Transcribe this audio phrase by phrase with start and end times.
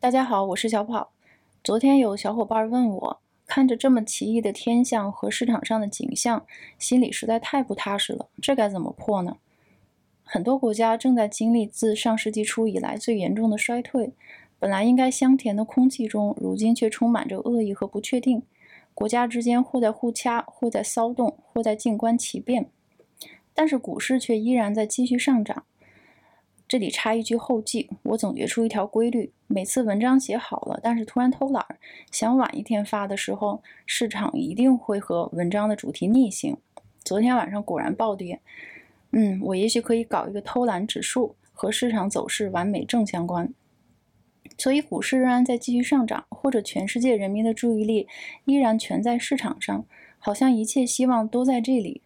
[0.00, 1.10] 大家好，我是小跑。
[1.64, 6.46] 昨天有小伙伴问我，看着这么奇异的天象和市场上的景象，
[6.78, 8.28] 心里实在太不踏实了。
[8.40, 9.38] 这该怎么破呢？
[10.22, 14.12] 很多国家正在经历自上世纪初以来最严重的衰退，
[14.60, 18.44] 本来应该香甜的空气中，如今却充满着恶意和不确定。
[18.94, 22.70] 国家之间或在互掐，或在骚动，或在静观其变。
[23.52, 25.64] 但是股市却依然在继续上涨。
[26.68, 31.64] 这里插一句后记，我总结出一条规律：每次文章写好了，但是突然偷懒，
[32.12, 36.58] 想晚一天发的时候，市场一定会和文章的主题逆行。
[37.02, 38.38] 昨天晚上果然暴跌。
[39.12, 43.50] 嗯，我也许可以搞一个偷懒指数，和市场走势完美正相关。
[44.58, 48.06] 所以股市仍然在继续上涨，或者全世界人民的注意力
[48.44, 49.86] 依然全在市场上，
[50.18, 52.02] 好像一切希望都在这里。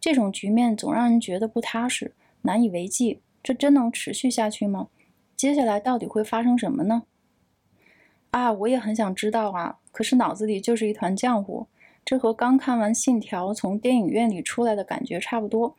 [0.00, 3.20] 这种局面总让人觉得不踏实，难以为继。
[3.42, 4.88] 这真能持续下去吗？
[5.36, 7.04] 接下来到底会发生什么呢？
[8.30, 11.66] 啊，我也很想知道啊，可是脑子里就是一团浆糊。
[12.04, 15.76] 这和刚看完《信条》从电影院里出来的感觉差不多。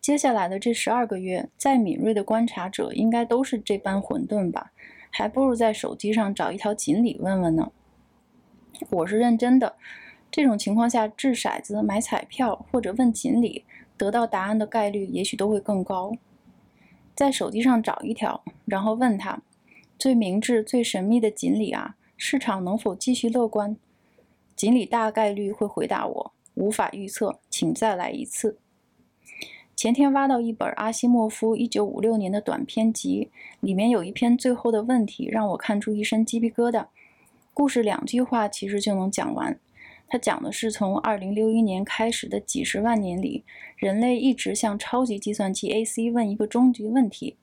[0.00, 4.72] 接下来的这十二个月，再敏锐的观察者应该都是这般混沌吧？
[5.10, 7.70] 还不如在手机上找一条锦鲤问问呢。
[8.90, 9.76] 我是认真的。
[10.30, 13.64] 这种情况下，掷骰子、买彩票或者问锦鲤，
[13.96, 16.12] 得到答案的概率也许都会更高。
[17.14, 19.42] 在手机上找一条，然后问他
[19.98, 23.76] ：“最明智、最神秘的锦鲤啊，市场能否继续乐观？”
[24.56, 28.58] 锦鲤大概率会回答我：“无法预测，请再来一次。”
[29.74, 36.86] 前天挖到一本阿西莫夫1956年的短篇集，里面有一篇最后的问题，让我看出一身鸡皮疙瘩。
[37.52, 39.58] 故事两句话其实就能讲完。
[40.12, 43.44] 他讲的是从2061年开始的几十万年里，
[43.78, 47.38] 人类一直向超级计算机 AC 问一个终极问题：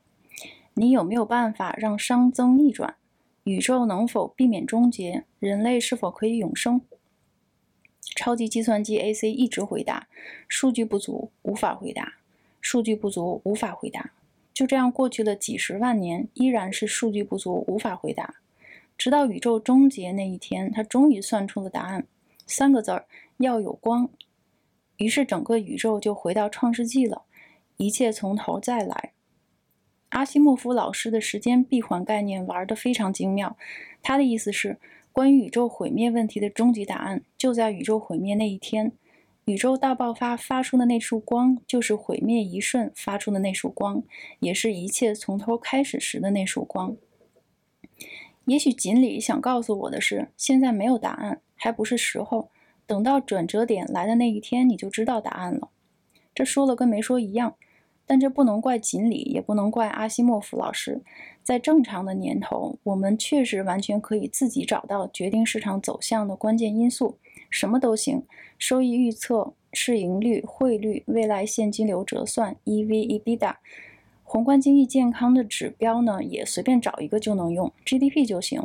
[0.75, 2.95] 你有没有办法让熵增逆转？
[3.45, 5.23] 宇宙能否避免终结？
[5.40, 6.81] 人类是否可以永生？
[8.16, 10.08] 超级计算机 AC 一直回答：
[10.47, 12.18] 数据不足，无法回答。
[12.62, 14.12] 数据不足，无法回答。
[14.53, 18.35] 就这样过去了几十万年，依然是数据不足，无法回答。
[18.96, 22.06] 直到宇宙终结那一天，他终于算出了答案。
[22.49, 23.05] 三个字儿
[23.37, 24.09] 要有光，
[24.97, 27.21] 于是整个宇宙就回到创世纪了，
[27.77, 29.13] 一切从头再来。
[30.09, 33.55] 阿西莫夫老师的时间闭环概念玩得非常精妙，
[34.01, 34.79] 他的意思是，
[35.11, 38.91] 关于宇宙毁灭问题的终极答案就在宇宙毁灭那一天，
[39.45, 44.01] 宇宙大爆发发出的那束光，就是毁灭一瞬发出的那束光，
[44.39, 46.97] 也是一切从头开始时的那束光。
[48.49, 51.39] 也许锦鲤想告诉我的是，现在没有答案。
[51.55, 52.49] 还不是时候，
[52.87, 55.69] 等到转折点来的那一天，你就知道答案了。
[56.33, 57.55] 这说了跟没说一样，
[58.07, 61.03] 但这不能怪锦鲤，也不能怪阿西莫夫老师。
[61.43, 67.19] 在正常的年头，我们确实完全可以自己找到决定市场走向的关键因素，
[67.51, 68.23] 什么都行，
[68.57, 73.55] 收益预测、市盈率、汇率、未来现金流折算、EV/EBITDA，
[74.31, 78.62] 宏观经济健康的指标呢，也随便找一个就能用，GDP 就行。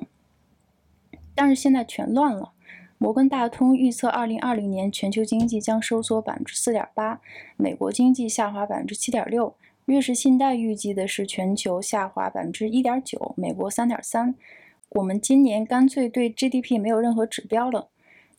[1.35, 2.53] 但是现在全乱了。
[2.99, 7.23] 摩根大通预测，二零二零年全球经济将收缩百分之四点八，
[7.57, 9.55] 美国经济下滑百分之七点六。
[9.87, 14.35] 瑞士信贷预计的是全球下滑百分之一点九，美国三点三。
[14.91, 17.89] 我们今年干脆对 GDP 没有任何指标了，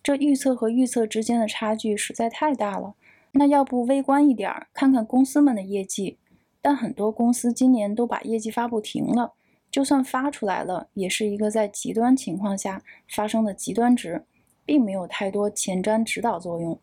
[0.03, 2.93] 这预测和预测之间的差距实在太大了。
[3.31, 6.17] 那要不微观一点，看看公司们的业绩？
[6.65, 9.33] 但很多公司今年都把业绩发布停了，
[9.69, 14.23] 就算发出来了，也是一个在极端情况下发生的极端值。
[14.65, 16.79] 并没有太多前瞻指导作用，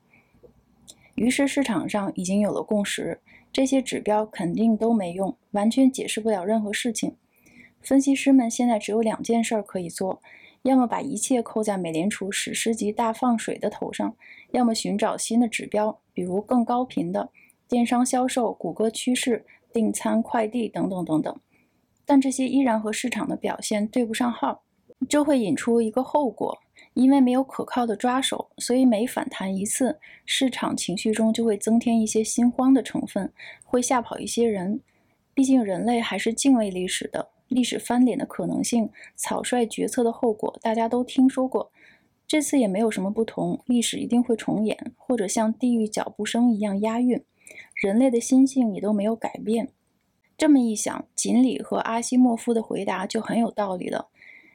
[1.17, 3.21] 于是市场上已经有了共识：
[3.53, 7.17] 这些指标肯定都没用，完全解释不了任何事情。
[7.81, 10.23] 分析师们现在只有两件事可以做：
[10.63, 14.15] 要么把一切扣在美联储史诗级大放水的头上，
[14.53, 17.31] 要么寻找新的指标，比如更高频的
[17.69, 21.41] 电商销售、谷歌趋势、订餐、快递等等等等。
[22.05, 24.63] 但这些依然和市场的表现对不上号，
[25.09, 26.59] 这会引出一个后果。
[26.95, 33.33] 因为没有可靠的抓手，所以每反弹一次，市场情绪中就会增添一些心慌的成分，
[33.65, 34.81] 会吓跑一些人。
[35.33, 41.73] 毕竟人类还是敬畏历史的，历史翻脸的可能性、草率决策的后果，大家都听说过。
[42.27, 47.25] 这次也没有什么不同，历史一定会重演，或者像地狱脚步声一样押韵。
[47.83, 49.69] 人类的心性也都没有改变。
[50.39, 54.09] 这么一想，锦鲤和阿西莫夫的回答就很有道理了。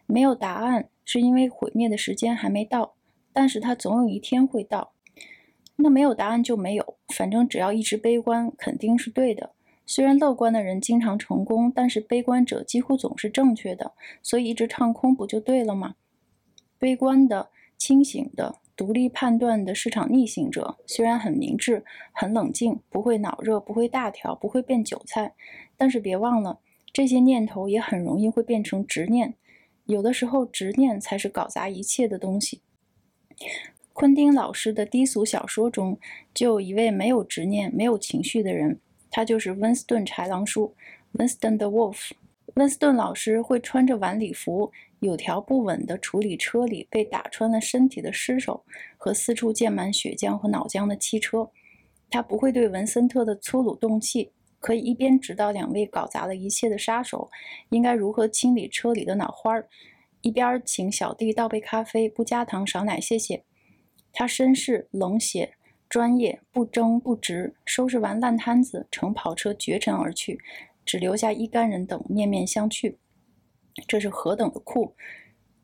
[0.05, 0.89] 没有答案。
[1.09, 2.95] 是因为毁灭的时间还没到，
[3.31, 4.91] 但是它总有一天会到。
[5.77, 9.51] 那没有答案就没有，反正只要一直悲观，肯定是对的。
[9.85, 15.95] 虽然乐观的人经常成功，但是悲观者几乎总是正确的，所以一直唱空不就对了吗？
[16.77, 25.33] 悲观的、清醒的、独立判断的市场逆行者，虽然很明智、很冷静，不会脑热，不会大条，不会变韭菜，
[25.75, 26.59] 但是别忘了，
[26.93, 29.33] 这些念头也很容易会变成执念。
[29.85, 32.61] 有的时候，执念才是搞砸一切的东西。
[33.93, 35.97] 昆汀老师的低俗小说中，
[36.31, 38.79] 就有一位没有执念、没有情绪的人。
[39.09, 40.75] 他就是温斯顿豺狼叔
[41.13, 42.11] ，Winston the Wolf。
[42.57, 44.71] 温斯顿老师会穿着晚礼服，
[45.01, 48.65] 有条不紊地处理车里被打穿了身体的尸首
[48.97, 51.51] 和四处溅满血浆和脑浆的汽车。
[52.09, 57.29] 他不会对文森特的粗鲁动气，可以一边指导两位搞砸了一切的杀手
[57.69, 59.69] 应该如何清理车里的脑花儿，
[60.21, 63.43] 一边请小弟倒杯咖啡，不加糖少奶，谢谢。
[64.11, 65.53] 他绅士冷血。
[65.89, 70.37] 专业不争不执，收拾完烂摊子，乘跑车绝尘而去，
[70.87, 72.95] 只留下一干人等面面相觑。
[73.87, 74.95] 这是何等的酷！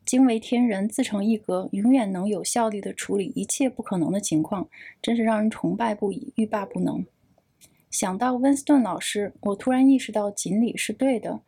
[0.06, 4.68] 惊为天人，自成一格，永远能有效率地处理一切不可能的情况，
[5.02, 7.06] 真是让人崇拜不已，欲罢不能。
[7.90, 11.40] 想到温斯顿老师，我突然意识到锦鲤是对的，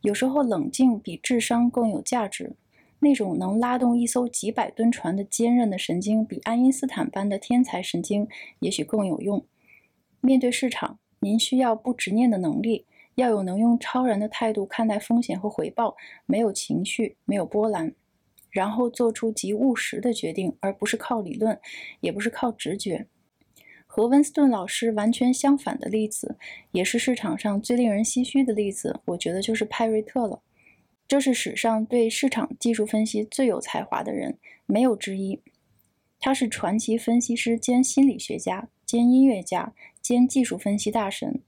[0.00, 2.56] 有时候冷静比智商更有价值。
[3.02, 8.28] 那种能拉动一艘几百吨船的坚韧的神经，比爱因斯坦般的天才神经
[8.58, 9.42] 也许更有用。
[10.20, 12.84] 面对市场，您需要不执念的能力，
[13.20, 15.94] 要有能用超然的态度看待风险和回报，
[16.26, 17.94] 没有情绪，没有波澜，
[18.50, 21.60] 然后做出极务实的决定，而不是靠理论，
[22.00, 23.06] 也不是靠直觉。
[23.86, 26.36] 和温斯顿老师完全相反的例子，
[26.72, 30.42] 也是市场上最令人唏嘘的例子，我觉得就是派瑞特了。
[31.06, 35.42] 这是史上对市场技术分析最有才华的人，没有之一。
[36.20, 41.40] 他是传奇分析师兼心理学家兼音乐家兼技术分析大神，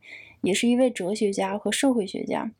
[0.43, 2.53] 也是一位哲学家和社会学家。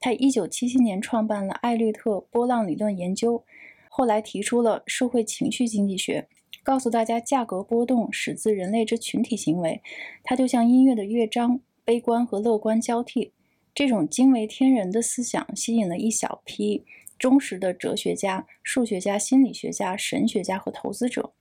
[0.00, 3.44] 他1977年创办了艾略特波浪理论研究，
[3.88, 6.28] 后来提出了社会情绪经济学，
[6.62, 9.80] 告诉大家价格波动始自人类之群体行为。
[10.22, 13.32] 它就像音乐的乐章，悲观和乐观交替。
[13.74, 16.84] 这种惊为天人的思想吸引了一小批
[17.18, 21.34] 忠实的哲学家、数学家、心理学家、神学家和投资者。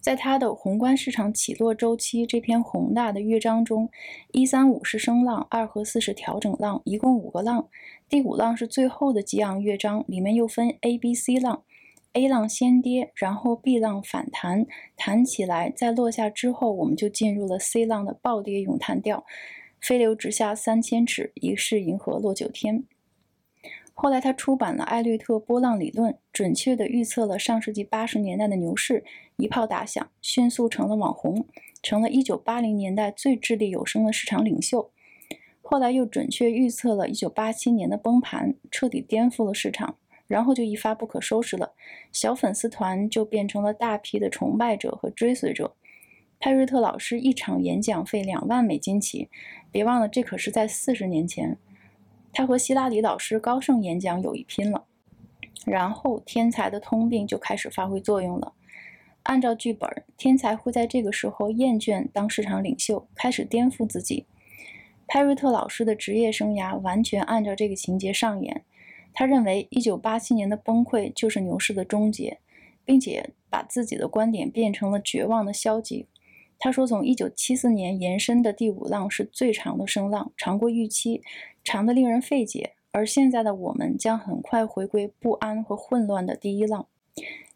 [0.00, 3.90] 在他的《宏观市场起落周期》这篇宏大的乐章中，
[4.32, 7.68] 一三五是升浪，二和四是调整浪，一共五个浪。
[8.08, 11.62] 第五浪是最后的激昂乐章，里面又分 A、B、C 浪。
[12.14, 14.66] A 浪先跌，然后 B 浪反弹，
[14.96, 19.24] 弹起来，在落下之后，我们就进入了 C 浪的暴跌咏叹调。
[19.80, 22.84] 飞流直下三千尺，疑是银河落九天。
[24.02, 29.04] 后来他出版了《艾略特波浪理论》，准确地预测了上世纪八十年代的牛市，
[29.36, 31.46] 一炮打响，迅速成了网红，
[31.82, 34.90] 成了一九八零年代最掷地有声的市场领袖。
[35.60, 41.74] 后来又准确预测了一九八七年的崩盘，彻底颠覆了市场，然后就一发不可收拾了，
[42.10, 45.74] 小粉丝团就变成了大批的崇拜者和追随者。
[46.38, 49.28] 派瑞特老师一场演讲费两万美金起，
[49.70, 51.58] 别忘了这可是在四十年前。
[52.32, 54.84] 他和希拉里老师高盛演讲有一拼了。
[55.66, 58.54] 然后天才的通病就开始发挥作用了。
[59.24, 64.24] 按照剧本，天才会在这个时候厌倦当市场领袖，开始颠覆自己。
[65.06, 68.64] 派瑞特老师的职业生涯完全按照这个情节上演。
[69.12, 72.38] 他认为1987年的崩溃就是牛市的终结，
[72.84, 76.06] 并且把自己的观点变成了绝望的消极。
[76.62, 81.22] 他说：“从1974年延伸的第五浪是最长的声浪，长过预期，
[81.64, 82.74] 长得令人费解。
[82.92, 86.86] 而现在的我们将很快回归不安和混乱的第一浪。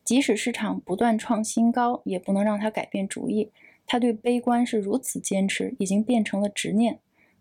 [0.02, 3.50] 即使市场不断创新高，也不能让他改变主意。
[3.86, 6.98] 他对悲观是如此坚持，已经变成了执念。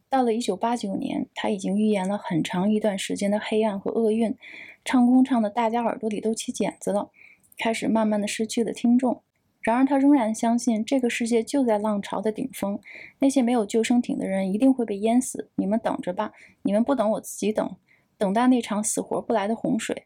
[0.10, 4.36] 到了1989年，他已经预言了很长一段时间的黑暗和厄运，
[4.84, 7.10] 唱空唱的大家耳朵里都起茧子了，
[7.58, 9.22] 开始慢慢的失去了听众。”
[9.64, 12.78] 然而，他仍然相信这个世界就在浪潮的顶峰，
[13.20, 15.50] 那些没有救生艇的人一定会被淹死。
[15.56, 17.76] 你们等着吧，你们不等，我自己等，
[18.18, 20.06] 等待那场死活不来的洪水。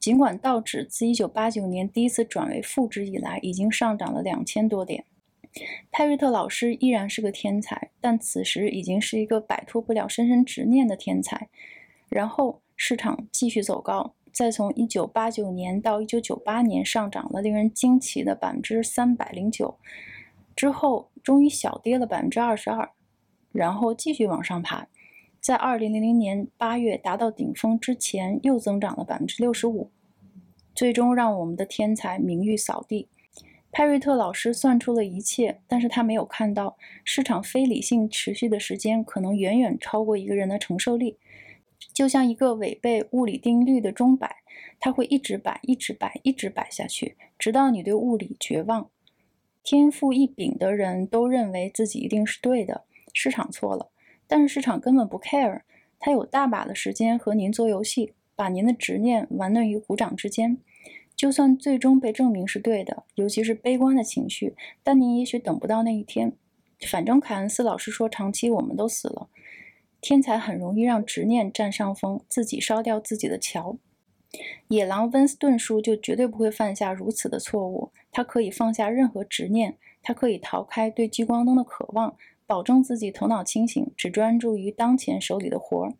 [0.00, 5.04] 尽管道指自1989年第一次转为负值以来，已经上涨了两千多点，
[5.92, 11.48] 派瑞特老师依然是个天才，但此时已经是一个摆脱不了深深执念的天才。
[12.08, 14.15] 然后市场继续走高。
[14.36, 19.78] 再从一九八九年到一九九八年上涨了令人惊奇的百分之三百零九，
[20.54, 22.90] 之后终于小跌了百分之二十二，
[23.50, 24.88] 然后继续往上爬，
[25.40, 29.90] 在二零零零年八月达到顶峰之前又增长了百分之六十五，
[30.74, 33.08] 最终让我们的天才名誉扫地。
[33.72, 41.16] 派瑞特老师算出了一切，但是他没有看到市场非理性持续的时间可能远远超过一个人的承受力。
[41.92, 44.36] 就像一个违背物理定律的钟摆，
[44.78, 48.90] 它会一直摆、一直摆、一直摆下去，直到你对物理绝望。
[49.62, 53.90] 天赋异禀的人都认为自己一定是对的，市场错了，
[54.26, 55.62] 但是市场根本不 care，
[55.98, 60.58] 它有大把的时间和您做游戏，把您的执念玩弄于股掌之间。
[61.16, 66.34] 就算最终被证明是对的，尤其是悲观的情绪，但您也许等不到那一天。
[66.86, 69.28] 反正凯恩斯老师说，长期我们都死了。
[70.08, 73.76] 天才很容易让执念占上风，自己烧掉自己的桥。
[74.68, 77.90] 野狼温斯顿叔就绝对不会犯下如此的错误。
[78.12, 85.94] 他可以放下任何执念，他可以逃开对聚光灯的渴望，保证自己头脑清醒，只专注于当前手里的活儿。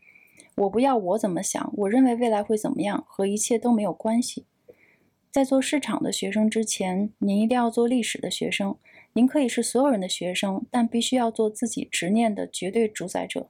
[0.55, 4.45] 我不要我怎么想，我认为未来会怎么样，和一切都没有关系。
[5.33, 8.77] 在做市场的学生之前，您一定要做历史的学生。
[9.15, 13.49] 您可以是所有人的学生，但必须要做自己执念的绝对主宰者。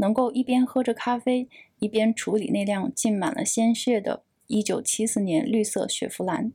[0.00, 6.52] 能够一边喝着咖啡，一边处理那辆浸满了鲜血的1974年绿色雪佛兰。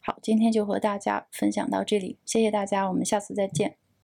[0.00, 3.76] 好，今天就和大家分享到这里，谢谢大家，我们下次再见。